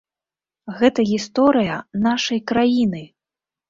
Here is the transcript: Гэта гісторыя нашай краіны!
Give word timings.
Гэта 0.79 1.05
гісторыя 1.11 1.79
нашай 2.09 2.45
краіны! 2.53 3.09